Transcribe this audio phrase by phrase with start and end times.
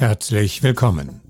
[0.00, 1.20] Herzlich willkommen.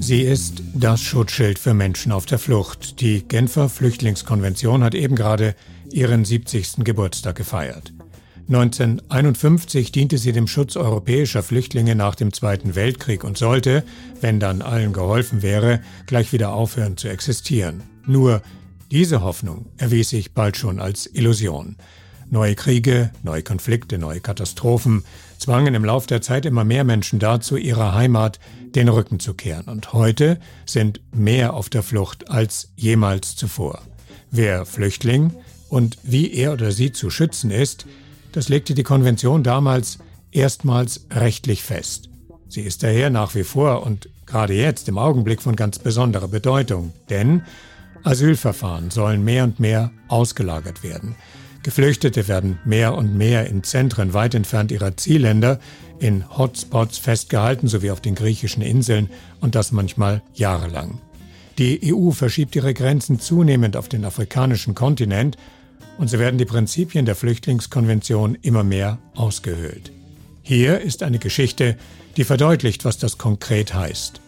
[0.00, 3.00] Sie ist das Schutzschild für Menschen auf der Flucht.
[3.00, 5.54] Die Genfer Flüchtlingskonvention hat eben gerade
[5.88, 6.78] ihren 70.
[6.78, 7.92] Geburtstag gefeiert.
[8.48, 13.84] 1951 diente sie dem Schutz europäischer Flüchtlinge nach dem Zweiten Weltkrieg und sollte,
[14.20, 17.84] wenn dann allen geholfen wäre, gleich wieder aufhören zu existieren.
[18.04, 18.42] Nur
[18.90, 21.76] diese Hoffnung erwies sich bald schon als Illusion.
[22.28, 25.04] Neue Kriege, neue Konflikte, neue Katastrophen
[25.38, 28.40] zwangen im Lauf der Zeit immer mehr Menschen dazu, ihrer Heimat
[28.74, 29.68] den Rücken zu kehren.
[29.68, 33.80] Und heute sind mehr auf der Flucht als jemals zuvor.
[34.32, 35.32] Wer Flüchtling
[35.68, 37.86] und wie er oder sie zu schützen ist,
[38.32, 39.98] das legte die Konvention damals
[40.32, 42.10] erstmals rechtlich fest.
[42.48, 46.92] Sie ist daher nach wie vor und gerade jetzt im Augenblick von ganz besonderer Bedeutung,
[47.08, 47.42] denn
[48.02, 51.16] Asylverfahren sollen mehr und mehr ausgelagert werden.
[51.66, 55.58] Geflüchtete werden mehr und mehr in Zentren weit entfernt ihrer Zielländer,
[55.98, 61.00] in Hotspots festgehalten, sowie auf den griechischen Inseln, und das manchmal jahrelang.
[61.58, 65.38] Die EU verschiebt ihre Grenzen zunehmend auf den afrikanischen Kontinent
[65.98, 69.90] und so werden die Prinzipien der Flüchtlingskonvention immer mehr ausgehöhlt.
[70.42, 71.76] Hier ist eine Geschichte,
[72.16, 74.20] die verdeutlicht, was das konkret heißt.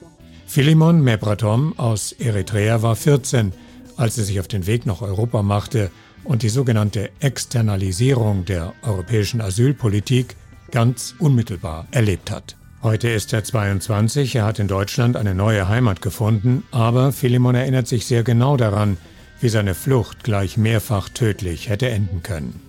[0.49, 3.53] Philemon Mebratom aus Eritrea war 14,
[3.97, 5.93] als er sich auf den Weg nach Europa machte
[6.29, 10.37] und die sogenannte Externalisierung der europäischen Asylpolitik
[10.71, 12.55] ganz unmittelbar erlebt hat.
[12.83, 17.89] Heute ist er 22, er hat in Deutschland eine neue Heimat gefunden, aber Philemon erinnert
[17.89, 18.99] sich sehr genau daran,
[19.41, 22.61] wie seine Flucht gleich mehrfach tödlich hätte enden können.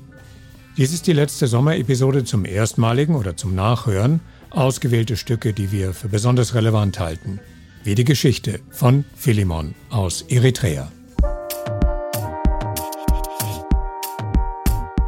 [0.78, 6.08] Dies ist die letzte Sommerepisode zum erstmaligen oder zum Nachhören, ausgewählte Stücke, die wir für
[6.08, 7.40] besonders relevant halten,
[7.84, 10.90] wie die Geschichte von Philemon aus Eritrea.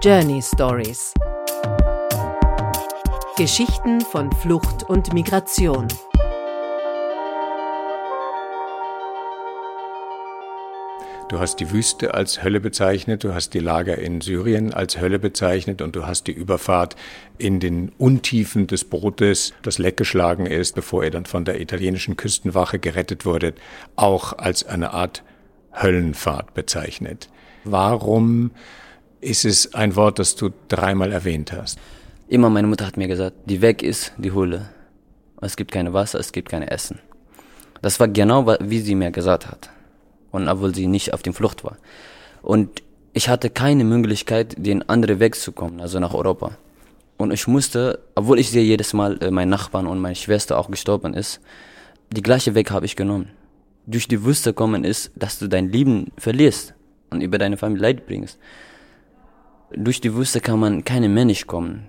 [0.04, 1.14] Journey Stories
[3.38, 5.88] Geschichten von Flucht und Migration.
[11.30, 15.20] Du hast die Wüste als Hölle bezeichnet, du hast die Lager in Syrien als Hölle
[15.20, 16.96] bezeichnet und du hast die Überfahrt
[17.38, 22.80] in den Untiefen des Bootes, das leckgeschlagen ist, bevor er dann von der italienischen Küstenwache
[22.80, 23.54] gerettet wurde,
[23.98, 25.24] auch als eine Art
[25.80, 27.30] Höllenfahrt bezeichnet.
[27.66, 28.50] Warum
[29.22, 31.80] ist es ein Wort, das du dreimal erwähnt hast?
[32.28, 34.70] Immer meine Mutter hat mir gesagt, die weg ist, die Hölle.
[35.42, 37.00] Es gibt keine Wasser, es gibt keine Essen.
[37.82, 39.70] Das war genau, wie sie mir gesagt hat
[40.32, 41.78] und obwohl sie nicht auf der Flucht war.
[42.42, 42.82] Und
[43.14, 46.58] ich hatte keine Möglichkeit, den anderen wegzukommen, also nach Europa.
[47.18, 50.72] Und ich musste, obwohl ich sehe jedes Mal äh, meinen Nachbarn und meine Schwester auch
[50.72, 51.40] gestorben ist,
[52.12, 53.30] die gleiche Weg habe ich genommen.
[53.86, 56.74] Durch die Wüste kommen ist, dass du dein Leben verlierst
[57.10, 58.40] und über deine Familie Leid bringst.
[59.76, 61.88] Durch die Wüste kann man keine Mensch kommen.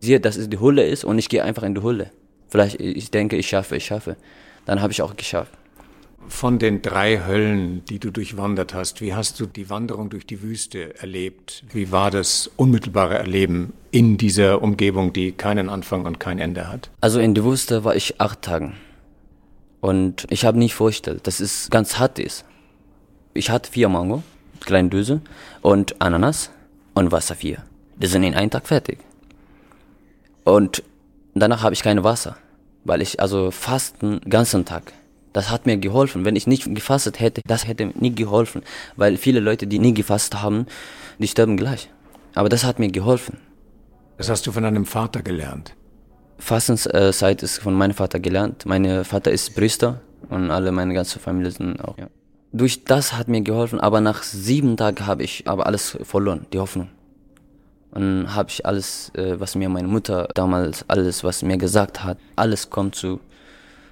[0.00, 2.10] Siehe, dass es die Hulle ist und ich gehe einfach in die Hulle.
[2.48, 4.16] Vielleicht, ich denke, ich schaffe, ich schaffe.
[4.64, 5.52] Dann habe ich auch geschafft.
[6.28, 10.42] Von den drei Höllen, die du durchwandert hast, wie hast du die Wanderung durch die
[10.42, 11.64] Wüste erlebt?
[11.72, 16.90] Wie war das unmittelbare Erleben in dieser Umgebung, die keinen Anfang und kein Ende hat?
[17.00, 18.72] Also in der Wüste war ich acht Tage.
[19.80, 22.44] Und ich habe nicht vorgestellt, dass es ganz hart ist.
[23.34, 24.24] Ich hatte vier Mango,
[24.60, 25.20] kleine Döse,
[25.62, 26.50] und Ananas
[26.96, 27.58] und Wasser vier.
[27.96, 28.98] Die sind in einem Tag fertig.
[30.44, 30.82] Und
[31.34, 32.36] danach habe ich kein Wasser,
[32.84, 34.94] weil ich also fasten ganzen Tag.
[35.34, 36.24] Das hat mir geholfen.
[36.24, 38.62] Wenn ich nicht gefastet hätte, das hätte nie geholfen.
[38.96, 40.66] Weil viele Leute, die nie gefasst haben,
[41.18, 41.90] die sterben gleich.
[42.34, 43.36] Aber das hat mir geholfen.
[44.16, 45.74] Das hast du von deinem Vater gelernt?
[46.38, 48.64] Fastenszeit ist von meinem Vater gelernt.
[48.64, 51.98] Mein Vater ist Priester und alle meine ganze Familie sind auch.
[51.98, 52.08] Ja.
[52.52, 56.58] Durch das hat mir geholfen, aber nach sieben Tagen habe ich aber alles verloren, die
[56.58, 56.88] Hoffnung.
[57.90, 62.18] Und habe ich alles, äh, was mir meine Mutter damals, alles, was mir gesagt hat,
[62.36, 63.20] alles kommt zu,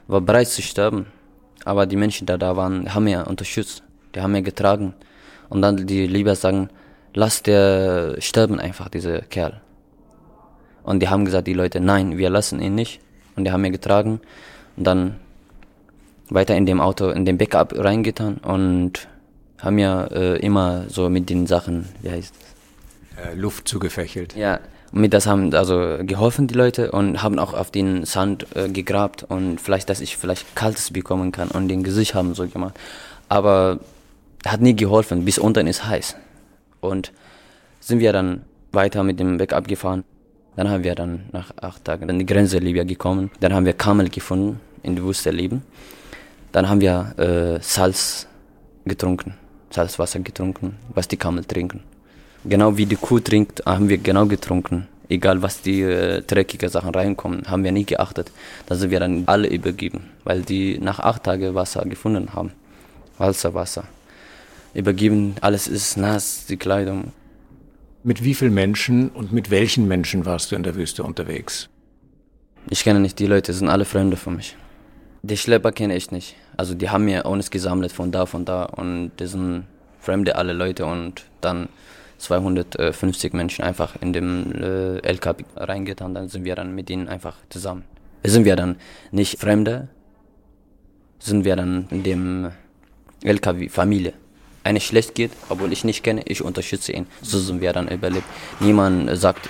[0.07, 1.07] war bereit zu sterben.
[1.65, 3.83] Aber die Menschen, die da waren, haben mir unterstützt,
[4.15, 4.95] die haben mir getragen.
[5.49, 6.69] Und dann die lieber sagen,
[7.15, 9.61] lass der sterben einfach, dieser Kerl.
[10.83, 13.01] Und die haben gesagt, die Leute, nein, wir lassen ihn nicht.
[13.37, 14.21] Und die haben mir getragen
[14.77, 15.17] und dann
[16.35, 19.09] weiter in dem Auto, in den Backup reingetan und
[19.59, 23.25] haben mir äh, immer so mit den Sachen, wie heißt es?
[23.25, 24.37] Äh, Luft zugefächelt.
[24.37, 24.61] Ja,
[24.93, 28.69] und mit das haben also geholfen die Leute und haben auch auf den Sand äh,
[28.69, 32.75] gegrabt und vielleicht, dass ich vielleicht Kaltes bekommen kann und den Gesicht haben so gemacht.
[33.29, 33.81] Aber
[34.47, 36.17] hat nie geholfen, bis unten ist heiß.
[36.81, 37.13] Und
[37.81, 38.43] sind wir dann
[38.73, 40.05] weiter mit dem Backup gefahren.
[40.57, 43.31] Dann haben wir dann nach acht Tagen an die Grenze Libya gekommen.
[43.41, 45.63] Dann haben wir Kamel gefunden in der Wüste leben.
[46.55, 48.29] Dann haben wir äh, Salz
[48.85, 49.35] getrunken,
[49.71, 51.81] Salzwasser getrunken, was die Kamel trinken.
[52.45, 54.87] Genau wie die Kuh trinkt, haben wir genau getrunken.
[55.09, 58.31] Egal was die äh, dreckige Sachen reinkommen, haben wir nie geachtet.
[58.67, 62.53] Da sind wir dann alle übergeben, weil die nach acht Tagen Wasser gefunden haben.
[63.19, 63.85] Walzer Wasser.
[64.75, 67.11] Übergeben, alles ist nass, die Kleidung.
[68.05, 71.69] Mit wie vielen Menschen und mit welchen Menschen warst du in der Wüste unterwegs?
[72.71, 74.57] Ich kenne nicht die Leute, sind alle Freunde von mich.
[75.27, 76.37] Die Schlepper kenne ich nicht.
[76.55, 79.65] Also die haben mir uns gesammelt von da, von da und das sind
[79.99, 81.71] fremde alle Leute und dann
[82.19, 87.37] 250 Menschen einfach in dem äh, LKW reingetan, dann sind wir dann mit ihnen einfach
[87.49, 87.85] zusammen.
[88.23, 88.77] Sind wir dann
[89.13, 89.89] nicht Fremde,
[91.21, 92.51] sind wir dann in dem
[93.23, 94.13] LKW Familie.
[94.63, 97.07] Eine schlecht geht, obwohl ich nicht kenne, ich unterstütze ihn.
[97.23, 98.27] So sind wir dann überlebt.
[98.61, 99.49] Niemand sagt,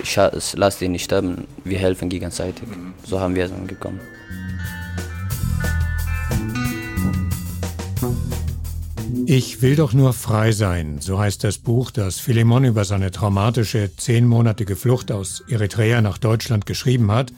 [0.55, 2.63] lass ihn nicht sterben, wir helfen gegenseitig.
[3.03, 3.99] So haben wir dann gekommen.
[9.27, 13.89] Ich will doch nur frei sein, so heißt das Buch, das Philemon über seine traumatische
[13.95, 17.33] zehnmonatige Flucht aus Eritrea nach Deutschland geschrieben hat,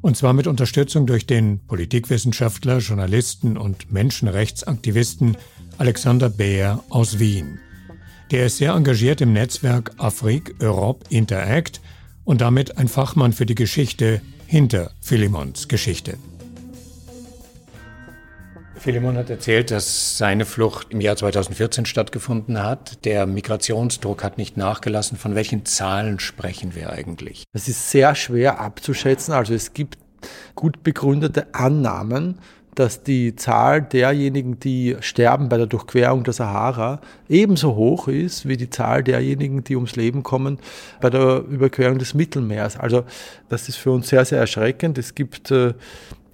[0.00, 5.36] und zwar mit Unterstützung durch den Politikwissenschaftler, Journalisten und Menschenrechtsaktivisten
[5.78, 7.58] Alexander Beer aus Wien.
[8.30, 11.80] Der ist sehr engagiert im Netzwerk Afrik Europe Interact
[12.24, 16.16] und damit ein Fachmann für die Geschichte hinter Philemons Geschichte.
[18.84, 23.02] Philemon hat erzählt, dass seine Flucht im Jahr 2014 stattgefunden hat.
[23.06, 25.16] Der Migrationsdruck hat nicht nachgelassen.
[25.16, 27.44] Von welchen Zahlen sprechen wir eigentlich?
[27.54, 29.32] Das ist sehr schwer abzuschätzen.
[29.32, 29.96] Also es gibt
[30.54, 32.40] gut begründete Annahmen,
[32.74, 38.58] dass die Zahl derjenigen, die sterben bei der Durchquerung der Sahara, ebenso hoch ist wie
[38.58, 40.58] die Zahl derjenigen, die ums Leben kommen
[41.00, 42.78] bei der Überquerung des Mittelmeers.
[42.78, 43.04] Also
[43.48, 44.98] das ist für uns sehr, sehr erschreckend.
[44.98, 45.72] Es gibt äh,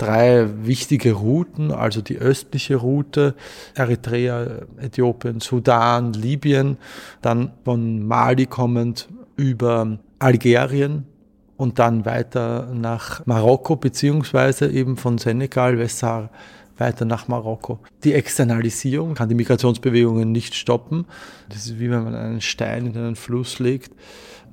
[0.01, 3.35] drei wichtige Routen, also die östliche Route,
[3.75, 6.79] Eritrea, Äthiopien, Sudan, Libyen,
[7.23, 11.07] dann von Mali kommend über Algerien,
[11.61, 16.31] und dann weiter nach Marokko, beziehungsweise eben von Senegal, Westsahara,
[16.79, 17.81] weiter nach Marokko.
[18.03, 21.05] Die Externalisierung kann die Migrationsbewegungen nicht stoppen.
[21.51, 23.93] Das ist wie wenn man einen Stein in einen Fluss legt.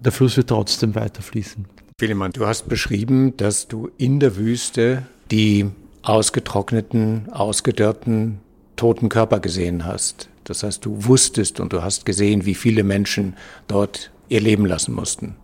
[0.02, 1.66] Der Fluss wird trotzdem weiter fließen.
[1.98, 5.70] Philemon, du hast beschrieben, dass du in der Wüste die
[6.04, 8.40] ausgetrockneten, ausgedörrten,
[8.76, 10.30] toten Körper gesehen hast.
[10.44, 13.36] Das heißt, du wusstest und du hast gesehen, wie viele Menschen
[13.68, 15.36] dort ihr Leben lassen mussten.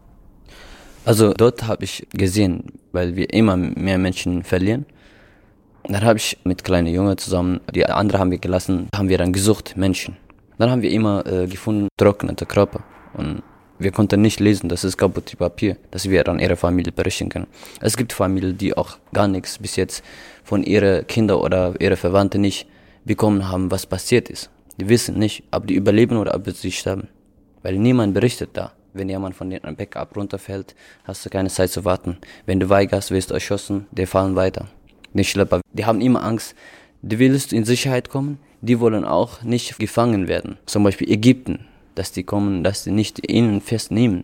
[1.06, 4.86] Also dort habe ich gesehen, weil wir immer mehr Menschen verlieren.
[5.84, 9.34] Dann habe ich mit kleinen Jungen zusammen, die andere haben wir gelassen, haben wir dann
[9.34, 10.16] gesucht, Menschen.
[10.58, 12.84] Dann haben wir immer äh, gefunden, trocknete Körper.
[13.16, 13.44] Und
[13.80, 17.48] wir konnten nicht lesen, das ist kaputte Papier, dass wir an ihre Familie berichten können.
[17.82, 20.04] Es gibt Familien, die auch gar nichts bis jetzt
[20.44, 22.68] von ihren Kindern oder ihren Verwandten nicht
[23.06, 24.50] bekommen haben, was passiert ist.
[24.80, 27.08] Die wissen nicht, ob die überleben oder ob sie sterben.
[27.62, 28.74] Weil niemand berichtet da.
[28.94, 32.18] Wenn jemand von dem Backup runterfällt, hast du keine Zeit zu warten.
[32.46, 34.68] Wenn du weigerst, wirst du erschossen, die fallen weiter.
[35.14, 36.56] Die Schlepper, die haben immer Angst.
[37.02, 40.58] Du willst in Sicherheit kommen, die wollen auch nicht gefangen werden.
[40.66, 44.24] Zum Beispiel Ägypten, dass die kommen, dass die nicht ihnen festnehmen.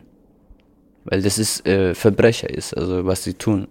[1.06, 3.68] Weil das ist äh, Verbrecher ist, also was sie tun.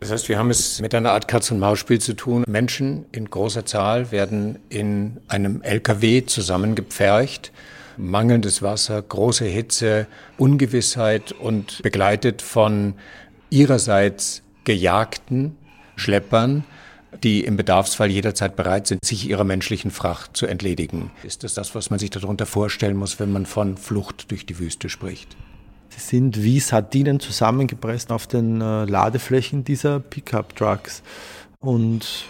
[0.00, 2.44] Das heißt, wir haben es mit einer Art Katz-und-Maus-Spiel zu tun.
[2.46, 7.52] Menschen in großer Zahl werden in einem LKW zusammengepfercht
[7.96, 10.06] mangelndes Wasser, große Hitze,
[10.38, 12.94] Ungewissheit und begleitet von
[13.50, 15.56] ihrerseits gejagten
[15.96, 16.64] Schleppern,
[17.22, 21.10] die im Bedarfsfall jederzeit bereit sind, sich ihrer menschlichen Fracht zu entledigen.
[21.22, 24.58] Ist das das, was man sich darunter vorstellen muss, wenn man von Flucht durch die
[24.58, 25.36] Wüste spricht?
[25.90, 31.02] Sie sind wie Sardinen zusammengepresst auf den äh, Ladeflächen dieser Pickup-Trucks.
[31.60, 32.26] Und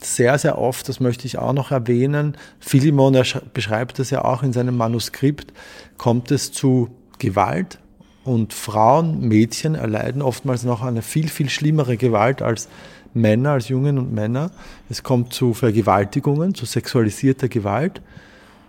[0.00, 3.20] sehr, sehr oft, das möchte ich auch noch erwähnen, Philemon
[3.52, 5.52] beschreibt das ja auch in seinem Manuskript,
[5.96, 7.80] kommt es zu Gewalt
[8.28, 12.68] und Frauen, Mädchen erleiden oftmals noch eine viel, viel schlimmere Gewalt als
[13.14, 14.50] Männer, als Jungen und Männer.
[14.90, 18.02] Es kommt zu Vergewaltigungen, zu sexualisierter Gewalt.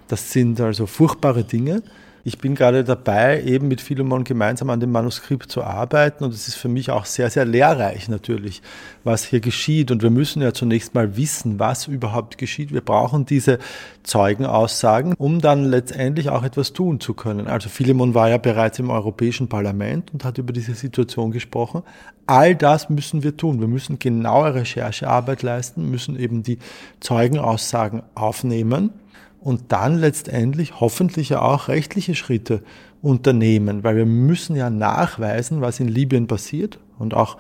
[0.08, 1.84] Das sind also furchtbare Dinge.
[2.24, 6.48] Ich bin gerade dabei, eben mit Philemon gemeinsam an dem Manuskript zu arbeiten und es
[6.48, 8.62] ist für mich auch sehr, sehr lehrreich natürlich,
[9.04, 9.92] was hier geschieht.
[9.92, 12.74] Und wir müssen ja zunächst mal wissen, was überhaupt geschieht.
[12.74, 13.60] Wir brauchen diese
[14.04, 17.48] Zeugenaussagen, um dann letztendlich auch etwas tun zu können.
[17.48, 21.84] Also Philemon war ja bereits im Europäischen Parlament und hat über diese Situation gesprochen.
[22.26, 23.60] All das müssen wir tun.
[23.60, 26.60] Wir müssen genaue Recherchearbeit leisten, müssen eben die
[27.00, 28.92] Zeugenaussagen aufnehmen
[29.42, 32.62] und dann letztendlich hoffentlich ja auch rechtliche Schritte
[33.02, 37.38] unternehmen, weil wir müssen ja nachweisen, was in Libyen passiert und auch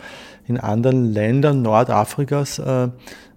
[0.48, 2.90] in anderen Ländern Nordafrikas äh,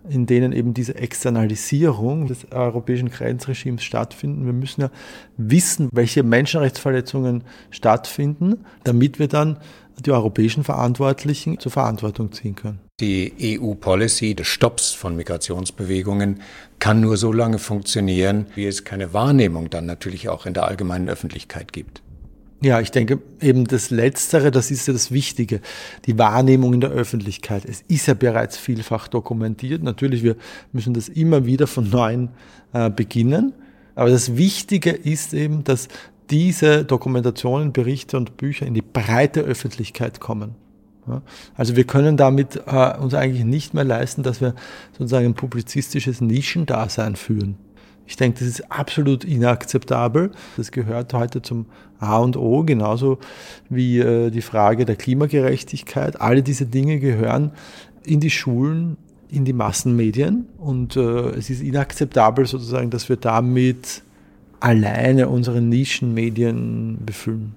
[0.09, 4.47] in denen eben diese Externalisierung des europäischen Grenzregimes stattfinden.
[4.47, 4.91] Wir müssen ja
[5.37, 9.59] wissen, welche Menschenrechtsverletzungen stattfinden, damit wir dann
[10.05, 12.81] die europäischen Verantwortlichen zur Verantwortung ziehen können.
[13.03, 16.41] Die EU-Policy des Stopps von Migrationsbewegungen
[16.79, 21.09] kann nur so lange funktionieren, wie es keine Wahrnehmung dann natürlich auch in der allgemeinen
[21.09, 22.01] Öffentlichkeit gibt.
[22.61, 25.61] Ja, ich denke eben das Letztere, das ist ja das Wichtige,
[26.07, 27.65] die Wahrnehmung in der Öffentlichkeit.
[27.65, 29.83] Es ist ja bereits vielfach dokumentiert.
[29.83, 30.37] Natürlich, wir
[30.71, 32.29] müssen das immer wieder von neuem
[32.73, 33.53] äh, beginnen.
[33.97, 35.89] Aber das Wichtige ist eben, dass
[36.31, 40.55] diese Dokumentationen, Berichte und Bücher in die breite Öffentlichkeit kommen.
[41.57, 44.55] Also wir können damit äh, uns eigentlich nicht mehr leisten, dass wir
[44.93, 47.57] sozusagen ein publizistisches Nischendasein führen.
[48.07, 50.33] Ich denke, das ist absolut inakzeptabel.
[50.57, 51.67] Das gehört heute zum
[51.99, 53.19] A und O, genauso
[53.69, 56.21] wie äh, die Frage der Klimagerechtigkeit.
[56.21, 57.53] Alle diese Dinge gehören
[58.05, 58.97] in die Schulen,
[59.29, 60.47] in die Massenmedien.
[60.59, 64.03] Und äh, es ist inakzeptabel sozusagen, dass wir damit
[64.61, 67.55] alleine unsere Nischenmedien befüllen.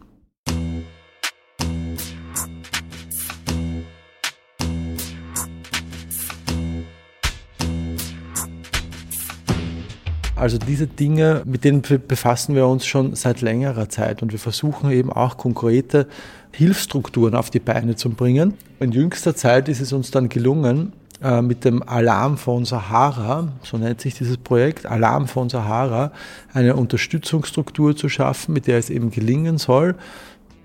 [10.35, 14.91] Also diese Dinge, mit denen befassen wir uns schon seit längerer Zeit und wir versuchen
[14.91, 16.07] eben auch konkrete
[16.51, 18.55] Hilfsstrukturen auf die Beine zu bringen.
[18.81, 23.77] In jüngster Zeit ist es uns dann gelungen, äh, mit dem Alarm von Sahara, so
[23.77, 26.11] nennt sich dieses Projekt, Alarm von Sahara,
[26.53, 29.95] eine Unterstützungsstruktur zu schaffen, mit der es eben gelingen soll,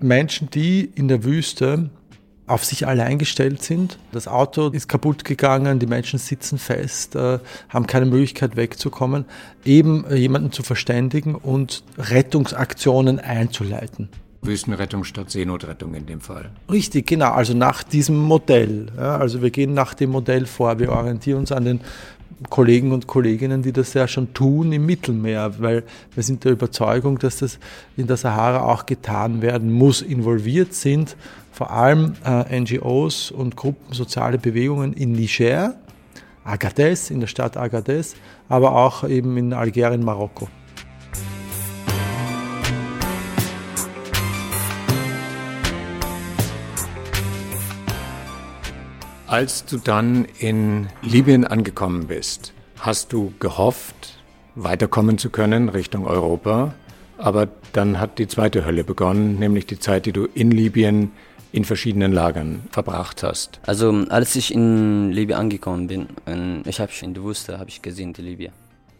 [0.01, 1.89] Menschen, die in der Wüste
[2.51, 3.97] auf sich allein gestellt sind.
[4.11, 7.39] Das Auto ist kaputt gegangen, die Menschen sitzen fest, äh,
[7.69, 9.25] haben keine Möglichkeit wegzukommen,
[9.65, 14.09] eben äh, jemanden zu verständigen und Rettungsaktionen einzuleiten.
[14.41, 16.49] Wüstenrettung statt Seenotrettung in dem Fall.
[16.69, 17.31] Richtig, genau.
[17.31, 18.87] Also nach diesem Modell.
[18.97, 20.79] Ja, also wir gehen nach dem Modell vor.
[20.79, 21.81] Wir orientieren uns an den
[22.49, 25.83] Kollegen und Kolleginnen, die das ja schon tun im Mittelmeer, weil
[26.15, 27.59] wir sind der Überzeugung, dass das
[27.97, 30.01] in der Sahara auch getan werden muss.
[30.01, 31.15] Involviert sind
[31.61, 35.75] vor allem äh, NGOs und Gruppen, soziale Bewegungen in Niger,
[36.43, 38.15] Agadez, in der Stadt Agadez,
[38.49, 40.47] aber auch eben in Algerien, Marokko.
[49.27, 54.17] Als du dann in Libyen angekommen bist, hast du gehofft,
[54.55, 56.73] weiterkommen zu können Richtung Europa.
[57.19, 61.11] Aber dann hat die zweite Hölle begonnen, nämlich die Zeit, die du in Libyen
[61.51, 63.59] in verschiedenen Lagern verbracht hast.
[63.65, 66.07] Also als ich in Libyen angekommen bin,
[66.65, 68.53] ich habe in der Wüste habe ich gesehen die Libyen.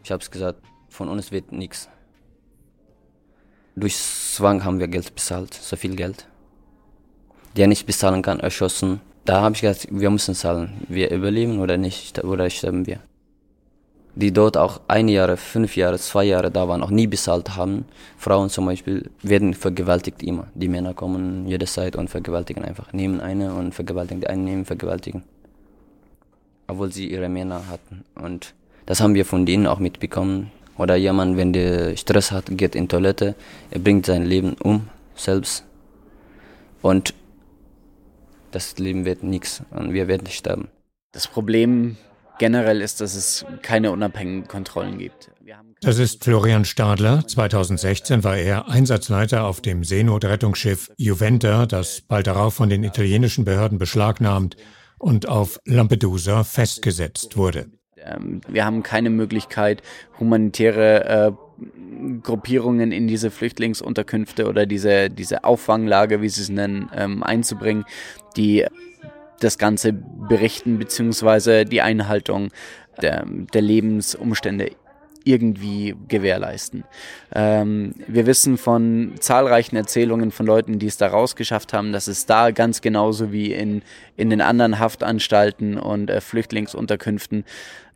[0.03, 1.89] Ich habe es gesagt, von uns wird nichts.
[3.75, 6.27] Durch Zwang haben wir Geld bezahlt, so viel Geld.
[7.55, 10.85] Der nicht bezahlen kann, erschossen da habe ich gesagt, wir müssen zahlen.
[10.87, 12.99] Wir überleben oder nicht, oder sterben wir.
[14.15, 17.85] Die dort auch ein Jahr, fünf Jahre, zwei Jahre da waren, auch nie bezahlt haben.
[18.17, 20.47] Frauen zum Beispiel werden vergewaltigt immer.
[20.53, 22.91] Die Männer kommen jederzeit und vergewaltigen einfach.
[22.91, 25.23] Nehmen eine und vergewaltigen die einen, nehmen, vergewaltigen.
[26.67, 28.03] Obwohl sie ihre Männer hatten.
[28.15, 28.53] Und
[28.85, 30.51] das haben wir von denen auch mitbekommen.
[30.77, 33.35] Oder jemand, wenn der Stress hat, geht in Toilette,
[33.69, 35.63] er bringt sein Leben um, selbst.
[36.81, 37.13] Und
[38.51, 40.67] das Leben wird nichts und wir werden sterben.
[41.13, 41.97] Das Problem
[42.39, 45.31] generell ist, dass es keine unabhängigen Kontrollen gibt.
[45.81, 47.25] Das ist Florian Stadler.
[47.27, 53.79] 2016 war er Einsatzleiter auf dem Seenotrettungsschiff Juventa, das bald darauf von den italienischen Behörden
[53.79, 54.57] beschlagnahmt
[54.99, 57.65] und auf Lampedusa festgesetzt wurde.
[57.97, 59.81] Ähm, wir haben keine Möglichkeit,
[60.19, 61.31] humanitäre äh,
[62.21, 67.85] Gruppierungen in diese Flüchtlingsunterkünfte oder diese, diese Auffanglage, wie sie es nennen, ähm, einzubringen,
[68.37, 68.65] die
[69.43, 72.49] das Ganze berichten, beziehungsweise die Einhaltung
[73.01, 74.71] der, der Lebensumstände
[75.23, 76.83] irgendwie gewährleisten.
[77.33, 82.25] Ähm, wir wissen von zahlreichen Erzählungen von Leuten, die es da rausgeschafft haben, dass es
[82.25, 83.83] da ganz genauso wie in,
[84.17, 87.45] in den anderen Haftanstalten und äh, Flüchtlingsunterkünften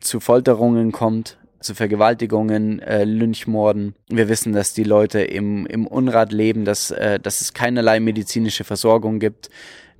[0.00, 3.94] zu Folterungen kommt, zu Vergewaltigungen, äh, Lynchmorden.
[4.08, 8.64] Wir wissen, dass die Leute im, im Unrat leben, dass, äh, dass es keinerlei medizinische
[8.64, 9.50] Versorgung gibt.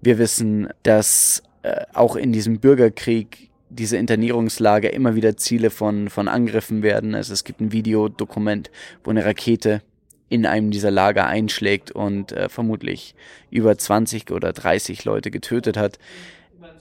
[0.06, 6.28] Wir wissen, dass äh, auch in diesem Bürgerkrieg diese Internierungslager immer wieder Ziele von, von
[6.28, 7.16] Angriffen werden.
[7.16, 8.70] Also es gibt ein Videodokument,
[9.02, 9.82] wo eine Rakete
[10.28, 13.16] in einem dieser Lager einschlägt und äh, vermutlich
[13.50, 15.98] über 20 oder 30 Leute getötet hat.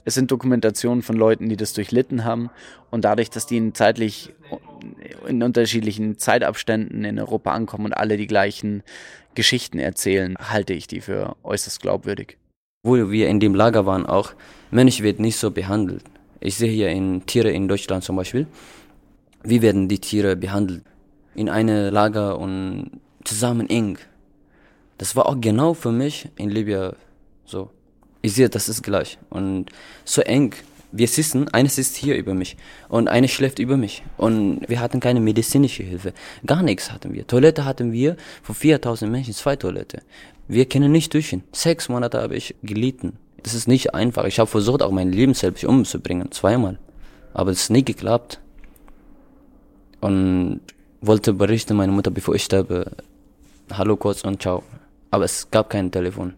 [0.04, 2.50] Es sind Dokumentationen von Leuten, die das durchlitten haben
[2.92, 4.32] und dadurch, dass die in zeitlich
[5.26, 8.84] in unterschiedlichen Zeitabständen in Europa ankommen und alle die gleichen
[9.34, 12.38] Geschichten erzählen, halte ich die für äußerst glaubwürdig.
[12.86, 14.32] Wo wir in dem Lager waren auch,
[14.70, 16.04] Mensch wird nicht so behandelt.
[16.38, 18.46] Ich sehe hier in Tiere in Deutschland zum Beispiel,
[19.42, 20.84] wie werden die Tiere behandelt?
[21.34, 23.98] In eine Lager und zusammen eng.
[24.98, 26.92] Das war auch genau für mich in Libyen
[27.44, 27.70] so.
[28.22, 29.18] Ich sehe, das ist gleich.
[29.30, 29.66] Und
[30.04, 30.54] so eng.
[30.92, 32.56] Wir sitzen, eine sitzt hier über mich
[32.88, 34.04] und eine schläft über mich.
[34.16, 36.12] Und wir hatten keine medizinische Hilfe.
[36.46, 37.26] Gar nichts hatten wir.
[37.26, 40.02] Toilette hatten wir für 4000 Menschen, zwei Toilette.
[40.48, 41.42] Wir können nicht duschen.
[41.52, 43.14] Sechs Monate habe ich gelitten.
[43.42, 44.24] Das ist nicht einfach.
[44.24, 46.30] Ich habe versucht, auch mein Leben selbst umzubringen.
[46.32, 46.78] Zweimal.
[47.34, 48.40] Aber es ist nie geklappt.
[50.00, 50.60] Und
[51.00, 52.92] wollte berichten, meine Mutter, bevor ich sterbe,
[53.72, 54.62] hallo kurz und ciao.
[55.10, 56.34] Aber es gab kein Telefon.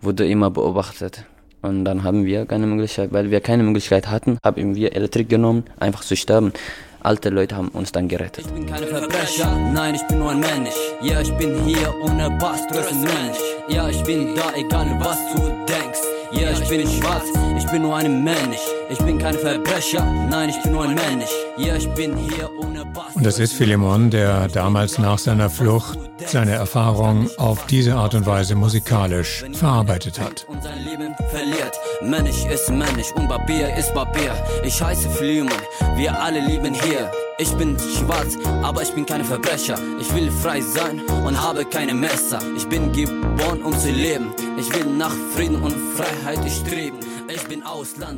[0.00, 1.24] Wurde immer beobachtet.
[1.62, 5.64] Und dann haben wir keine Möglichkeit, weil wir keine Möglichkeit hatten, haben wir Elektrik genommen,
[5.80, 6.52] einfach zu sterben.
[7.00, 8.46] Alte Leute haben uns dann gerettet.
[8.46, 10.74] Ich bin keine Verbrecher, nein, ich bin nur ein Mensch.
[11.00, 13.38] Ja, ich bin hier ohne Pass, du bist ein Mensch.
[13.68, 16.00] Ja, ich bin da, egal was du denkst.
[16.32, 17.24] Ja, ich bin schwarz,
[17.56, 18.77] ich bin nur ein Mensch.
[18.90, 21.30] Ich bin kein Verbrecher, nein, ich bin nur ein Mensch.
[21.58, 23.14] Ja, ich bin hier ohne Pass.
[23.14, 28.24] Und das ist Philemon, der damals nach seiner Flucht seine Erfahrung auf diese Art und
[28.24, 30.46] Weise musikalisch verarbeitet hat.
[30.48, 31.78] Und sein Leben verliert.
[32.02, 34.34] Mensch ist Mensch und Papier ist Papier.
[34.64, 35.52] Ich heiße Philemon,
[35.96, 37.10] wir alle lieben hier.
[37.38, 39.78] Ich bin schwarz, aber ich bin kein Verbrecher.
[40.00, 42.40] Ich will frei sein und habe keine Messer.
[42.56, 44.32] Ich bin geboren, um zu leben.
[44.58, 46.98] Ich will nach Frieden und Freiheit streben.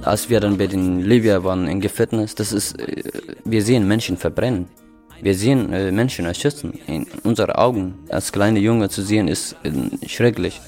[0.03, 3.03] Als wir dann bei den Libyer waren im Gefängnis, das ist, äh,
[3.45, 4.69] wir sehen Menschen verbrennen.
[5.21, 6.73] Wir sehen äh, Menschen erschießen.
[6.87, 10.61] In unseren Augen als kleine Junge zu sehen ist äh, schrecklich.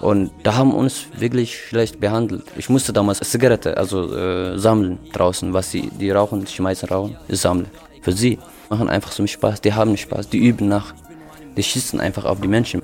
[0.00, 2.44] Und da haben uns wirklich schlecht behandelt.
[2.56, 7.66] Ich musste damals Zigarette, also äh, sammeln draußen, was sie, die rauchen, schmeißen rauchen, sammle.
[8.00, 8.38] Für sie
[8.70, 10.94] machen einfach so Spaß, die haben Spaß, die üben nach,
[11.56, 12.80] die schießen einfach auf die Menschen.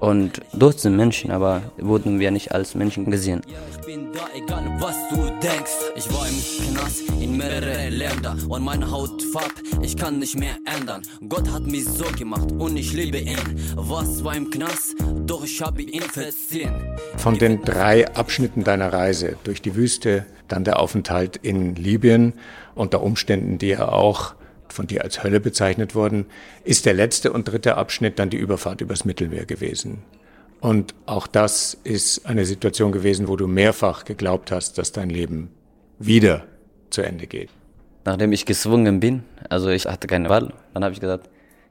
[0.00, 3.40] Und dort sind Menschen, aber wurden wir nicht als Menschen gesehen.
[3.70, 5.72] Ich bin da, egal was du denkst.
[5.96, 11.02] Ich war im Knast in mehrere Länder und meine Hautfarbe, ich kann nicht mehr ändern.
[11.28, 13.38] Gott hat mich so gemacht und ich liebe ihn.
[13.74, 16.74] Was war im Knast, doch ich habe ihn verziehen.
[17.16, 22.34] Von den drei Abschnitten deiner Reise durch die Wüste, dann der Aufenthalt in Libyen,
[22.74, 24.35] unter Umständen, die ja auch
[24.72, 26.26] von dir als Hölle bezeichnet wurden,
[26.64, 30.02] ist der letzte und dritte Abschnitt dann die Überfahrt übers Mittelmeer gewesen.
[30.60, 35.50] Und auch das ist eine Situation gewesen, wo du mehrfach geglaubt hast, dass dein Leben
[35.98, 36.44] wieder
[36.90, 37.50] zu Ende geht.
[38.04, 41.28] Nachdem ich gezwungen bin, also ich hatte keine Wahl, dann habe ich gesagt,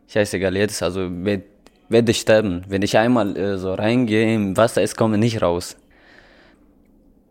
[0.07, 1.43] scheißegal jetzt, also werd-
[1.89, 2.63] werde ich sterben.
[2.67, 5.77] Wenn ich einmal äh, so reingehe im Wasser, es komme nicht raus.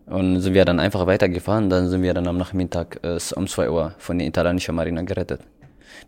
[0.06, 3.70] Und sind wir dann einfach weitergefahren, dann sind wir dann am Nachmittag äh, um 2
[3.70, 5.40] Uhr von der italienischen Marine gerettet.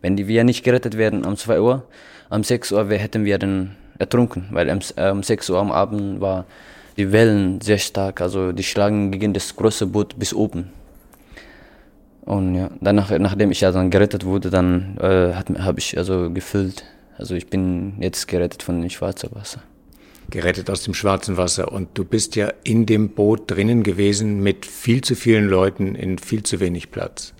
[0.01, 1.83] Wenn die wir nicht gerettet werden um 2 Uhr,
[2.29, 5.71] um 6 Uhr wir hätten wir dann ertrunken, weil um, äh, um 6 Uhr am
[5.71, 6.45] Abend war
[6.97, 10.71] die Wellen sehr stark, also die schlagen gegen das große Boot bis oben.
[12.21, 16.83] Und ja, danach, nachdem ich ja dann gerettet wurde, dann äh, habe ich also gefüllt.
[17.17, 19.61] Also ich bin jetzt gerettet von dem schwarzen Wasser.
[20.29, 21.71] Gerettet aus dem schwarzen Wasser.
[21.71, 26.17] Und du bist ja in dem Boot drinnen gewesen mit viel zu vielen Leuten in
[26.17, 27.33] viel zu wenig Platz.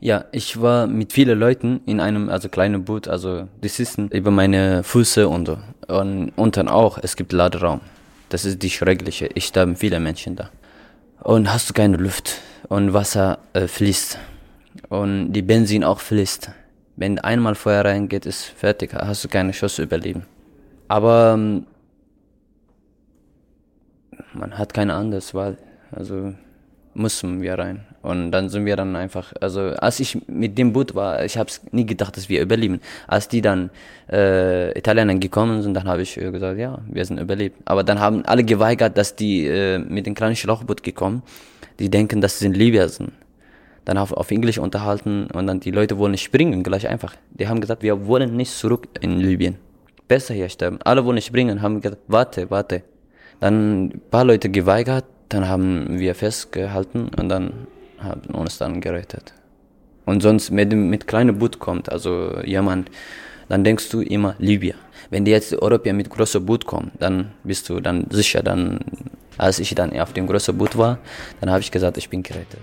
[0.00, 4.30] Ja, ich war mit vielen Leuten in einem also kleinen Boot, also die sitzen über
[4.30, 5.56] meine Füße und,
[5.88, 7.80] und unten auch, es gibt Laderaum.
[8.28, 10.50] Das ist die schreckliche, ich sterben viele Menschen da.
[11.22, 14.18] Und hast du keine Luft und Wasser äh, fließt
[14.90, 16.50] und die Benzin auch fließt.
[16.96, 20.24] Wenn einmal Feuer reingeht, ist fertig, hast du keine Chance überleben.
[20.88, 21.66] Aber ähm,
[24.34, 25.56] man hat keine andere Wahl,
[25.90, 26.34] also
[26.94, 27.84] mussten wir rein.
[28.02, 31.50] Und dann sind wir dann einfach, also als ich mit dem Boot war, ich habe
[31.72, 32.80] nie gedacht, dass wir überleben.
[33.06, 33.70] Als die dann
[34.10, 37.56] äh, Italiener gekommen sind, dann habe ich äh, gesagt, ja, wir sind überlebt.
[37.64, 41.22] Aber dann haben alle geweigert, dass die äh, mit dem kleinen Schlauchboot gekommen,
[41.78, 43.12] die denken, dass sie in Libyen sind.
[43.84, 47.14] Dann auf, auf Englisch unterhalten und dann die Leute wollen springen, gleich einfach.
[47.30, 49.56] Die haben gesagt, wir wollen nicht zurück in Libyen.
[50.08, 50.78] Besser hier sterben.
[50.84, 52.82] Alle wollen springen, haben gesagt, warte, warte.
[53.44, 57.66] Dann ein paar Leute geweigert, dann haben wir festgehalten und dann
[57.98, 59.34] haben uns dann gerettet.
[60.06, 62.90] Und sonst mit, mit kleinem Boot kommt, also jemand,
[63.50, 64.78] dann denkst du immer Libyen.
[65.10, 68.42] Wenn die jetzt Europäer mit großem Boot kommen, dann bist du dann sicher.
[68.42, 68.80] Dann,
[69.36, 70.98] als ich dann auf dem großen Boot war,
[71.42, 72.60] dann habe ich gesagt, ich bin gerettet.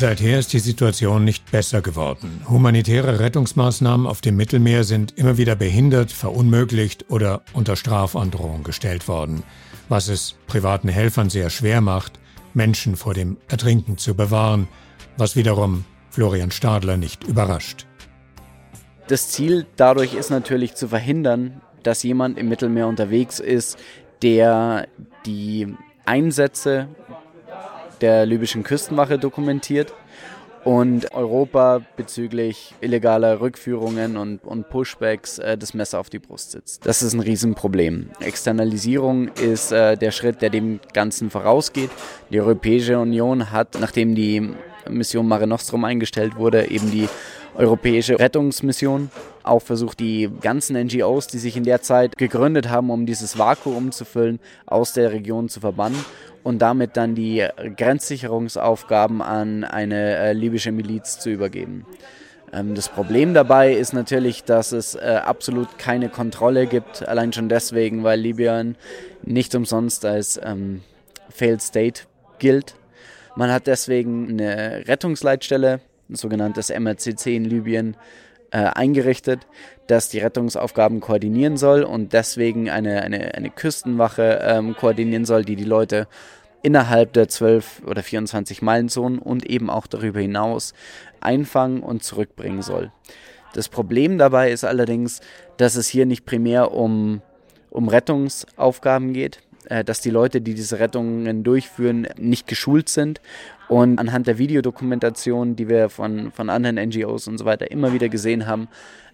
[0.00, 2.40] Seither ist die Situation nicht besser geworden.
[2.48, 9.42] Humanitäre Rettungsmaßnahmen auf dem Mittelmeer sind immer wieder behindert, verunmöglicht oder unter Strafandrohung gestellt worden,
[9.90, 12.18] was es privaten Helfern sehr schwer macht,
[12.54, 14.68] Menschen vor dem Ertrinken zu bewahren,
[15.18, 17.84] was wiederum Florian Stadler nicht überrascht.
[19.06, 23.76] Das Ziel dadurch ist natürlich zu verhindern, dass jemand im Mittelmeer unterwegs ist,
[24.22, 24.88] der
[25.26, 25.74] die
[26.06, 26.88] Einsätze
[28.00, 29.92] der libyschen Küstenwache dokumentiert
[30.64, 36.84] und Europa bezüglich illegaler Rückführungen und, und Pushbacks äh, das Messer auf die Brust sitzt.
[36.86, 38.10] Das ist ein Riesenproblem.
[38.20, 41.90] Externalisierung ist äh, der Schritt, der dem Ganzen vorausgeht.
[42.30, 44.50] Die Europäische Union hat, nachdem die
[44.88, 47.08] Mission Mare Nostrum eingestellt wurde, eben die
[47.54, 49.10] Europäische Rettungsmission
[49.42, 53.92] auch versucht, die ganzen NGOs, die sich in der Zeit gegründet haben, um dieses Vakuum
[53.92, 55.98] zu füllen, aus der Region zu verbannen
[56.42, 61.86] und damit dann die Grenzsicherungsaufgaben an eine äh, libysche Miliz zu übergeben.
[62.52, 67.48] Ähm, das Problem dabei ist natürlich, dass es äh, absolut keine Kontrolle gibt, allein schon
[67.48, 68.76] deswegen, weil Libyen
[69.22, 70.82] nicht umsonst als ähm,
[71.28, 72.02] Failed State
[72.38, 72.74] gilt.
[73.36, 75.80] Man hat deswegen eine Rettungsleitstelle,
[76.14, 77.96] sogenanntes MRCC in Libyen,
[78.50, 79.46] äh, eingerichtet,
[79.86, 85.56] das die Rettungsaufgaben koordinieren soll und deswegen eine, eine, eine Küstenwache ähm, koordinieren soll, die
[85.56, 86.08] die Leute
[86.62, 90.74] innerhalb der 12 oder 24 Meilenzonen und eben auch darüber hinaus
[91.20, 92.92] einfangen und zurückbringen soll.
[93.52, 95.20] Das Problem dabei ist allerdings,
[95.56, 97.22] dass es hier nicht primär um,
[97.70, 99.40] um Rettungsaufgaben geht,
[99.84, 103.20] dass die Leute, die diese Rettungen durchführen, nicht geschult sind
[103.68, 108.08] und anhand der Videodokumentation, die wir von, von anderen NGOs und so weiter immer wieder
[108.08, 108.68] gesehen haben,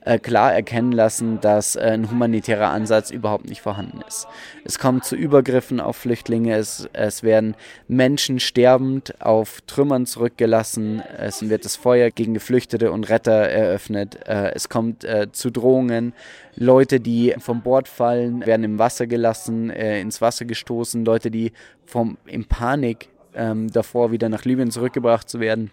[0.07, 4.29] äh, klar erkennen lassen, dass äh, ein humanitärer Ansatz überhaupt nicht vorhanden ist.
[4.65, 7.57] Es kommt zu Übergriffen auf Flüchtlinge, es, es werden
[7.89, 14.53] Menschen sterbend auf Trümmern zurückgelassen, es wird das Feuer gegen Geflüchtete und Retter eröffnet, äh,
[14.55, 16.15] es kommt äh, zu Drohungen,
[16.55, 21.53] Leute, die vom Bord fallen, werden im Wasser gelassen, äh, ins Wasser gestoßen, Leute, die
[21.85, 25.71] vom, in Panik ähm, davor wieder nach Libyen zurückgebracht zu werden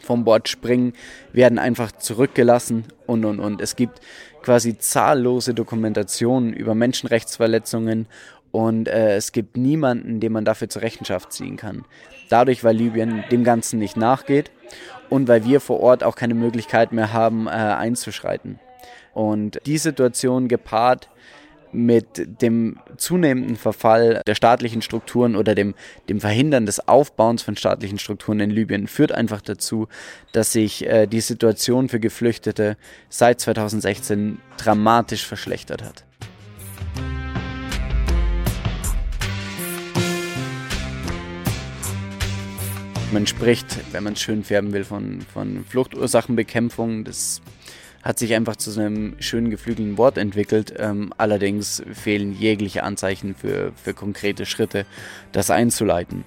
[0.00, 0.92] vom Bord springen,
[1.32, 3.60] werden einfach zurückgelassen und und und.
[3.60, 4.00] Es gibt
[4.42, 8.06] quasi zahllose Dokumentationen über Menschenrechtsverletzungen
[8.52, 11.84] und äh, es gibt niemanden, den man dafür zur Rechenschaft ziehen kann.
[12.28, 14.50] Dadurch, weil Libyen dem Ganzen nicht nachgeht
[15.08, 18.58] und weil wir vor Ort auch keine Möglichkeit mehr haben, äh, einzuschreiten.
[19.12, 21.08] Und die Situation gepaart
[21.72, 25.74] mit dem zunehmenden Verfall der staatlichen Strukturen oder dem,
[26.08, 29.88] dem Verhindern des Aufbauens von staatlichen Strukturen in Libyen führt einfach dazu,
[30.32, 32.76] dass sich äh, die Situation für Geflüchtete
[33.08, 36.04] seit 2016 dramatisch verschlechtert hat.
[43.12, 47.02] Man spricht, wenn man es schön färben will, von, von Fluchtursachenbekämpfung.
[47.02, 47.42] Das
[48.02, 50.74] hat sich einfach zu so einem schönen geflügelten Wort entwickelt.
[50.78, 54.86] Ähm, allerdings fehlen jegliche Anzeichen für, für konkrete Schritte,
[55.32, 56.24] das einzuleiten.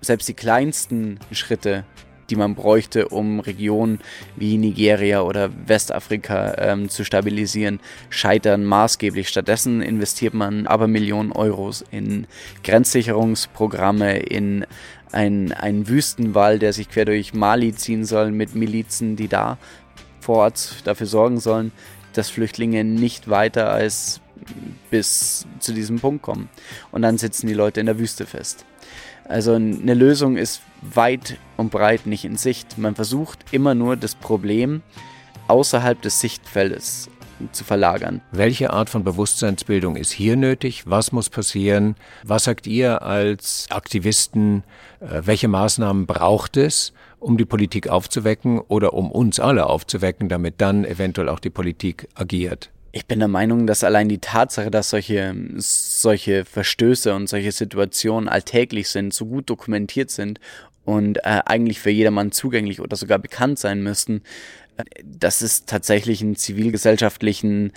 [0.00, 1.84] Selbst die kleinsten Schritte,
[2.30, 4.00] die man bräuchte, um Regionen
[4.36, 9.28] wie Nigeria oder Westafrika ähm, zu stabilisieren, scheitern maßgeblich.
[9.28, 12.26] Stattdessen investiert man aber Millionen Euros in
[12.62, 14.66] Grenzsicherungsprogramme, in
[15.12, 19.58] einen Wüstenwall, der sich quer durch Mali ziehen soll mit Milizen, die da
[20.24, 21.70] vor Ort dafür sorgen sollen,
[22.14, 24.20] dass Flüchtlinge nicht weiter als
[24.90, 26.48] bis zu diesem Punkt kommen.
[26.92, 28.64] Und dann sitzen die Leute in der Wüste fest.
[29.26, 32.76] Also eine Lösung ist weit und breit nicht in Sicht.
[32.78, 34.82] Man versucht immer nur das Problem
[35.48, 37.08] außerhalb des Sichtfeldes
[37.52, 38.20] zu verlagern.
[38.32, 40.84] Welche Art von Bewusstseinsbildung ist hier nötig?
[40.86, 41.96] Was muss passieren?
[42.22, 44.62] Was sagt ihr als Aktivisten?
[45.00, 46.92] Äh, welche Maßnahmen braucht es,
[47.24, 52.08] um die Politik aufzuwecken oder um uns alle aufzuwecken, damit dann eventuell auch die Politik
[52.14, 52.70] agiert?
[52.92, 58.28] Ich bin der Meinung, dass allein die Tatsache, dass solche, solche Verstöße und solche Situationen
[58.28, 60.38] alltäglich sind, so gut dokumentiert sind
[60.84, 64.22] und äh, eigentlich für jedermann zugänglich oder sogar bekannt sein müssten,
[65.02, 67.72] dass es tatsächlich einen zivilgesellschaftlichen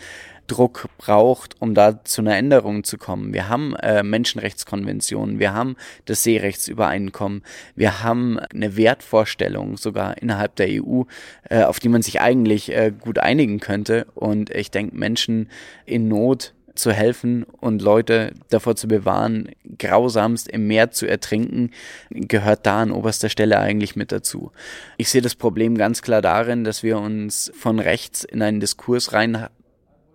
[0.48, 3.34] Druck braucht, um da zu einer Änderung zu kommen.
[3.34, 7.44] Wir haben äh, Menschenrechtskonventionen, wir haben das Seerechtsübereinkommen,
[7.76, 11.04] wir haben eine Wertvorstellung sogar innerhalb der EU,
[11.50, 14.08] äh, auf die man sich eigentlich äh, gut einigen könnte.
[14.16, 15.50] Und ich denke, Menschen
[15.86, 21.72] in Not zu helfen und Leute davor zu bewahren, grausamst im Meer zu ertrinken,
[22.10, 24.52] gehört da an oberster Stelle eigentlich mit dazu.
[24.98, 29.14] Ich sehe das Problem ganz klar darin, dass wir uns von rechts in einen Diskurs
[29.14, 29.48] rein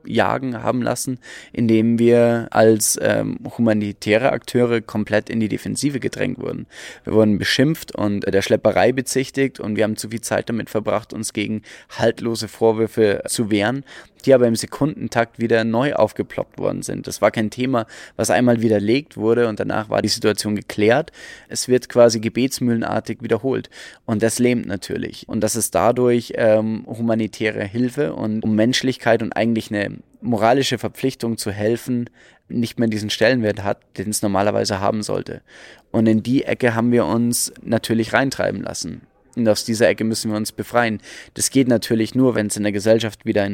[0.06, 1.18] jagen haben lassen,
[1.52, 6.66] indem wir als ähm, humanitäre Akteure komplett in die Defensive gedrängt wurden.
[7.04, 11.12] Wir wurden beschimpft und der Schlepperei bezichtigt und wir haben zu viel Zeit damit verbracht,
[11.12, 13.84] uns gegen haltlose Vorwürfe zu wehren,
[14.22, 17.06] die aber im Sekundentakt wieder neu aufgeploppt worden sind.
[17.06, 21.12] Das war kein Thema, was einmal widerlegt wurde und danach war die Situation geklärt.
[21.48, 23.70] Es wird quasi gebetsmühlenartig wiederholt
[24.06, 25.28] und das lähmt natürlich.
[25.28, 31.36] Und das ist dadurch ähm, humanitäre Hilfe und um Menschlichkeit und eigentlich eine moralische Verpflichtung
[31.36, 32.08] zu helfen
[32.48, 35.42] nicht mehr diesen Stellenwert hat, den es normalerweise haben sollte.
[35.90, 39.02] Und in die Ecke haben wir uns natürlich reintreiben lassen.
[39.36, 41.00] Und aus dieser Ecke müssen wir uns befreien.
[41.34, 43.48] Das geht natürlich nur, wenn es in der Gesellschaft wieder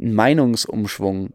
[0.00, 1.32] einen Meinungsumschwung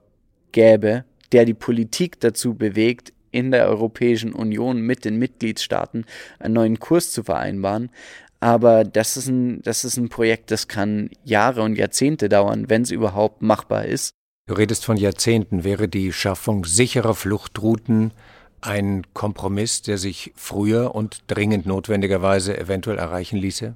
[0.52, 6.06] gäbe, der die Politik dazu bewegt, in der Europäischen Union mit den Mitgliedstaaten
[6.40, 7.90] einen neuen Kurs zu vereinbaren.
[8.42, 12.82] Aber das ist ein, das ist ein Projekt, das kann Jahre und Jahrzehnte dauern, wenn
[12.82, 14.12] es überhaupt machbar ist.
[14.48, 15.64] Du redest von Jahrzehnten.
[15.64, 18.12] Wäre die Schaffung sicherer Fluchtrouten
[18.60, 23.76] ein Kompromiss, der sich früher und dringend notwendigerweise eventuell erreichen ließe?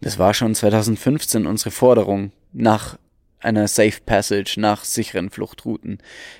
[0.00, 2.98] Das war schon 2015 unsere Forderung nach
[3.40, 5.98] einer Safe Passage, nach sicheren Fluchtrouten.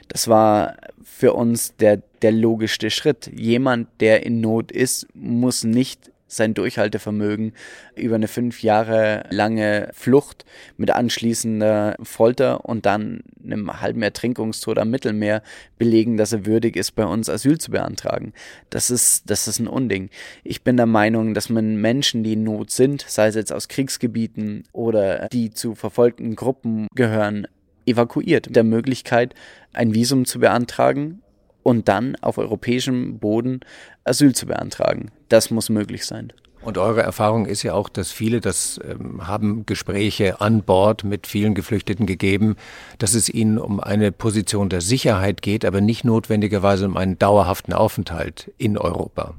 [0.09, 3.31] Das war für uns der, der logischste Schritt.
[3.35, 7.53] Jemand, der in Not ist, muss nicht sein Durchhaltevermögen
[7.97, 10.45] über eine fünf Jahre lange Flucht
[10.77, 15.43] mit anschließender Folter und dann einem halben Ertrinkungstod am Mittelmeer
[15.79, 18.33] belegen, dass er würdig ist, bei uns Asyl zu beantragen.
[18.71, 20.11] Das ist, das ist ein Unding.
[20.45, 23.69] Ich bin der Meinung, dass man Menschen, die in Not sind, sei es jetzt aus
[23.69, 27.47] Kriegsgebieten oder die zu verfolgten Gruppen gehören,
[27.87, 28.55] evakuiert.
[28.55, 29.35] Der Möglichkeit,
[29.73, 31.23] ein Visum zu beantragen
[31.69, 33.61] und dann auf europäischem Boden
[34.05, 35.11] Asyl zu beantragen.
[35.29, 36.33] Das muss möglich sein.
[36.61, 41.27] Und eure Erfahrung ist ja auch, dass viele, das ähm, haben Gespräche an Bord mit
[41.27, 42.57] vielen Geflüchteten gegeben,
[42.99, 47.73] dass es ihnen um eine Position der Sicherheit geht, aber nicht notwendigerweise um einen dauerhaften
[47.73, 49.35] Aufenthalt in Europa.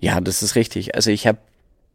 [0.00, 0.96] Ja, das ist richtig.
[0.96, 1.38] Also ich habe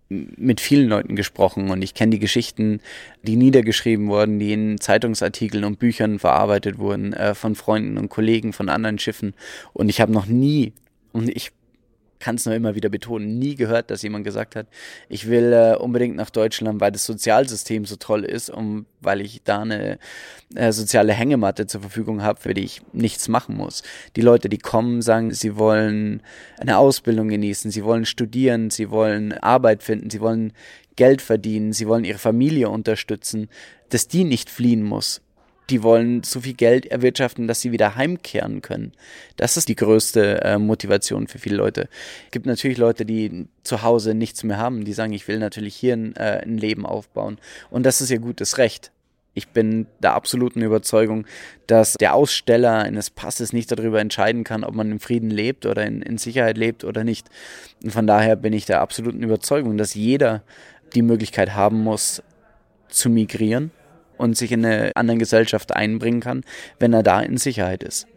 [0.10, 2.80] mit vielen Leuten gesprochen und ich kenne die Geschichten,
[3.24, 8.54] die niedergeschrieben wurden, die in Zeitungsartikeln und Büchern verarbeitet wurden, äh, von Freunden und Kollegen
[8.54, 9.34] von anderen Schiffen.
[9.74, 10.74] Und ich habe noch nie,
[11.12, 11.52] und ich
[12.20, 14.68] kann es nur immer wieder betonen, nie gehört, dass jemand gesagt hat,
[15.10, 19.44] ich will äh, unbedingt nach Deutschland, weil das Sozialsystem so toll ist und weil ich
[19.44, 20.00] da eine
[20.56, 23.84] äh, soziale Hängematte zur Verfügung habe, für die ich nichts machen muss.
[24.16, 26.22] Die Leute, die kommen, sagen, sie wollen
[26.60, 30.54] eine Ausbildung genießen, sie wollen studieren, sie wollen Arbeit finden, sie wollen
[30.96, 33.50] Geld verdienen, sie wollen ihre Familie unterstützen,
[33.90, 35.22] dass die nicht fliehen muss
[35.70, 38.94] die wollen so viel Geld erwirtschaften, dass sie wieder heimkehren können.
[39.36, 41.90] Das ist die größte äh, Motivation für viele Leute.
[42.26, 45.76] Es gibt natürlich Leute, die zu Hause nichts mehr haben, die sagen, ich will natürlich
[45.76, 47.38] hier ein, äh, ein Leben aufbauen.
[47.70, 48.92] Und das ist ihr gutes Recht.
[49.34, 51.28] Ich bin der absoluten Überzeugung,
[51.68, 55.86] dass der Aussteller eines Passes nicht darüber entscheiden kann, ob man in Frieden lebt oder
[55.86, 57.30] in, in Sicherheit lebt oder nicht.
[57.84, 60.42] Und von daher bin ich der absoluten Überzeugung, dass jeder
[60.96, 62.24] die Möglichkeit haben muss,
[62.90, 63.70] zu migrieren
[64.18, 66.44] und sich in eine andere Gesellschaft einbringen kann,
[66.80, 68.08] wenn er da in Sicherheit ist.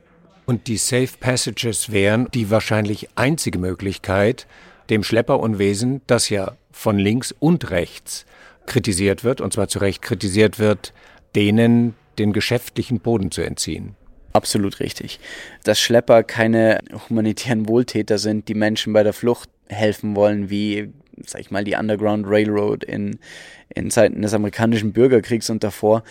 [0.47, 4.47] Und die Safe Passages wären die wahrscheinlich einzige Möglichkeit,
[4.89, 8.27] dem Schlepperunwesen, das ja von links und rechts
[8.67, 10.93] kritisiert wird, und zwar zu Recht kritisiert wird,
[11.35, 13.95] denen den geschäftlichen Boden zu entziehen.
[14.33, 15.19] Absolut richtig.
[15.65, 20.93] Dass Schlepper keine humanitären Wohltäter sind, die Menschen bei der Flucht helfen wollen, wie
[21.27, 23.19] sag ich mal, die Underground Railroad in,
[23.75, 26.03] in Zeiten des amerikanischen Bürgerkriegs und davor,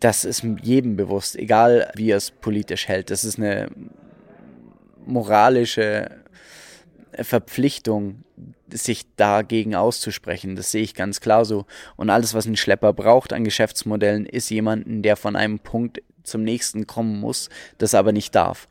[0.00, 3.10] das ist jedem bewusst, egal wie er es politisch hält.
[3.10, 3.68] Das ist eine
[5.06, 6.10] moralische
[7.14, 8.24] Verpflichtung,
[8.70, 10.56] sich dagegen auszusprechen.
[10.56, 11.66] Das sehe ich ganz klar so.
[11.96, 16.42] Und alles, was ein Schlepper braucht an Geschäftsmodellen, ist jemanden, der von einem Punkt zum
[16.42, 17.48] nächsten kommen muss,
[17.78, 18.68] das aber nicht darf.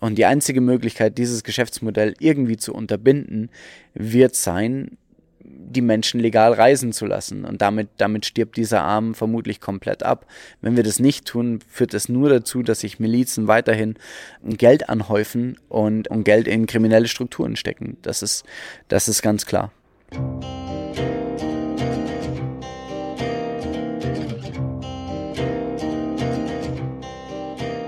[0.00, 3.50] Und die einzige Möglichkeit, dieses Geschäftsmodell irgendwie zu unterbinden,
[3.94, 4.96] wird sein,
[5.44, 7.44] die Menschen legal reisen zu lassen.
[7.44, 10.26] Und damit, damit stirbt dieser Arm vermutlich komplett ab.
[10.60, 13.94] Wenn wir das nicht tun, führt das nur dazu, dass sich Milizen weiterhin
[14.44, 17.96] Geld anhäufen und, und Geld in kriminelle Strukturen stecken.
[18.02, 18.44] Das ist,
[18.88, 19.72] das ist ganz klar.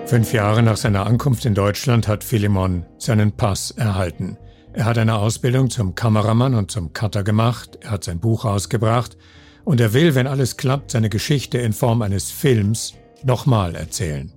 [0.07, 4.39] Fünf Jahre nach seiner Ankunft in Deutschland hat Philemon seinen Pass erhalten.
[4.77, 9.17] Er hat eine Ausbildung zum Kameramann und zum Cutter gemacht, er hat sein Buch rausgebracht
[9.65, 14.33] und er will, wenn alles klappt, seine Geschichte in Form eines Films nochmal erzählen.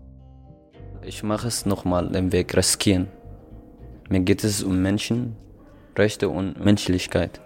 [1.01, 3.07] Ich mache es nochmal, den Weg riskieren.
[4.09, 7.41] Mir geht es um Menschenrechte und Menschlichkeit.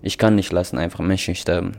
[0.00, 1.72] Ich kann nicht lassen, einfach Menschen sterben.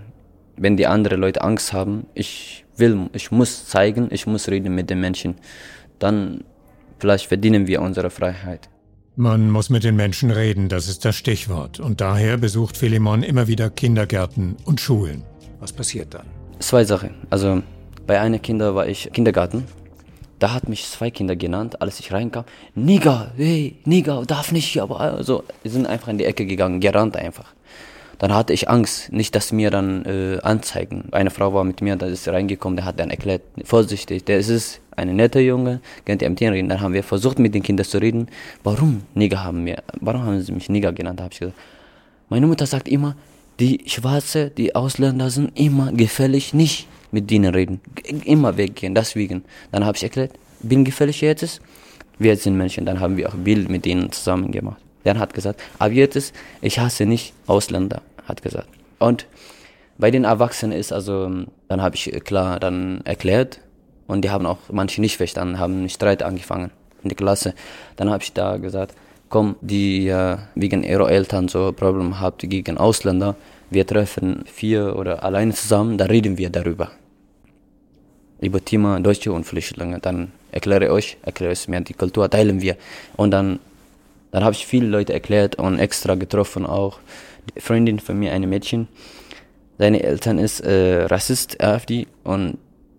[0.58, 4.92] Wenn die anderen Leute Angst haben, ich will, ich muss zeigen, ich muss reden mit
[4.92, 5.38] den Menschen.
[5.98, 6.44] Dann
[7.00, 8.70] vielleicht verdienen wir unsere Freiheit.
[9.22, 11.82] Man muss mit den Menschen reden, das ist das Stichwort.
[11.82, 15.24] Und daher besucht Philemon immer wieder Kindergärten und Schulen.
[15.60, 16.26] Was passiert dann?
[16.60, 17.16] Zwei Sachen.
[17.30, 17.62] Also
[18.08, 19.66] bei einer Kinder war ich Kindergarten.
[20.40, 22.46] Da hat mich zwei Kinder genannt, als ich reinkam.
[22.76, 27.18] Nigger, hey, Nigger, darf nicht, aber also, wir sind einfach in die Ecke gegangen, gerannt
[27.18, 27.54] einfach.
[28.20, 31.06] Dann hatte ich Angst, nicht, dass mir dann äh, anzeigen.
[31.12, 34.50] Eine Frau war mit mir, da ist reingekommen, der hat dann erklärt, vorsichtig, der ist
[34.50, 36.68] es, ein netter Junge, kennt ihr MT reden.
[36.68, 38.28] Dann haben wir versucht, mit den Kindern zu reden.
[38.64, 41.58] Warum Nigger haben wir, warum haben sie mich Nigger genannt, habe ich gesagt.
[42.28, 43.16] Meine Mutter sagt immer,
[43.60, 47.80] die Schwarze, die Ausländer sind immer gefällig, nicht mit denen reden.
[48.26, 49.44] Immer weggehen, deswegen.
[49.72, 51.62] Dann habe ich erklärt, bin gefällig jetzt,
[52.20, 52.86] wir sind Menschen.
[52.86, 54.82] Dann haben wir auch Bild mit denen zusammen gemacht.
[55.10, 58.68] Der hat gesagt, ab jetzt, ich hasse nicht Ausländer hat gesagt.
[59.00, 59.26] Und
[59.98, 61.32] bei den Erwachsenen ist also,
[61.68, 63.60] dann habe ich klar dann erklärt
[64.06, 66.70] und die haben auch manche nicht verstanden, haben einen Streit angefangen
[67.02, 67.56] in der Klasse.
[67.96, 68.94] Dann habe ich da gesagt,
[69.30, 73.36] komm, die ja wegen ihrer Eltern so Probleme habt gegen Ausländer,
[73.72, 76.92] wir treffen vier oder alleine zusammen, da reden wir darüber.
[78.42, 79.98] Über Thema Deutsche und Flüchtlinge.
[80.00, 82.78] Dann erkläre ich euch, erkläre ich mir die Kultur, teilen wir.
[83.18, 83.60] Und dann,
[84.32, 87.00] dann habe ich viele Leute erklärt und extra getroffen auch.
[87.58, 88.88] Freundin von mir, eine Mädchen,
[89.80, 92.58] seine Eltern ist äh, Rassist, AfD, und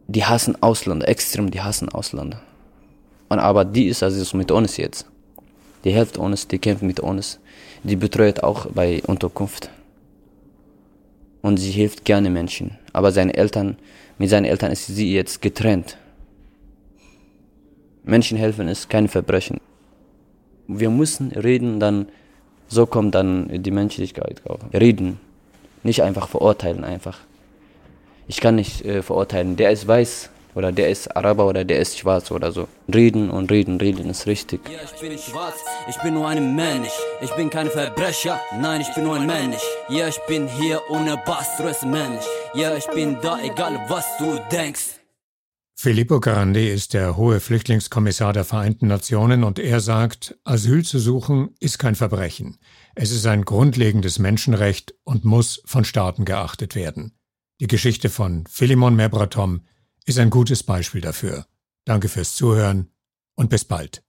[0.09, 2.40] die hassen Ausländer, extrem, die hassen Ausländer.
[3.29, 5.07] Und aber die ist also so mit uns jetzt.
[5.85, 7.38] Die hilft uns, die kämpft mit uns.
[7.85, 9.71] Die betreut auch bei Unterkunft.
[11.43, 12.79] Und sie hilft gerne Menschen.
[12.93, 13.77] Aber seine Eltern,
[14.19, 15.97] mit seinen Eltern ist sie jetzt getrennt.
[18.05, 19.61] Menschen helfen ist kein Verbrechen.
[20.78, 22.09] Wir müssen reden, dann
[22.68, 24.61] so kommt dann die Menschlichkeit auf.
[24.72, 25.18] Reden,
[25.83, 27.18] nicht einfach verurteilen einfach.
[28.28, 31.98] Ich kann nicht äh, verurteilen, der ist weiß oder der ist Araber oder der ist
[31.98, 32.68] schwarz oder so.
[32.92, 34.61] Reden und reden, reden ist richtig.
[34.68, 35.56] Ja, ich bin nicht schwarz,
[35.88, 36.92] ich bin nur ein Mensch.
[37.20, 39.62] Ich bin kein Verbrecher, nein, ich bin nur ein Mensch.
[39.88, 42.24] Ja, ich bin hier ohne Bass, Mensch.
[42.54, 45.00] Ja, ich bin da, egal was du denkst.
[45.83, 51.55] Filippo Grandi ist der hohe Flüchtlingskommissar der Vereinten Nationen und er sagt, Asyl zu suchen
[51.59, 52.59] ist kein Verbrechen.
[52.95, 57.16] Es ist ein grundlegendes Menschenrecht und muss von Staaten geachtet werden.
[57.62, 59.62] Die Geschichte von Philemon Mebratom
[60.05, 61.47] ist ein gutes Beispiel dafür.
[61.87, 62.90] Danke fürs Zuhören
[63.35, 64.03] und bis bald.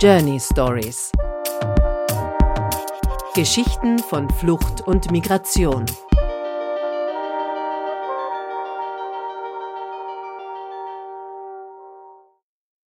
[0.00, 1.12] Journey Stories
[3.36, 5.86] Geschichten von Flucht und Migration